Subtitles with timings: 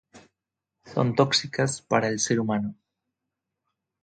[0.91, 2.73] Son tóxicas para el ser humano.